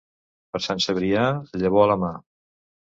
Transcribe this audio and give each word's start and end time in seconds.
Per 0.55 0.61
Sant 0.69 0.81
Cebrià, 0.87 1.27
llavor 1.65 1.87
a 1.89 1.95
la 1.95 2.03
mà. 2.07 2.15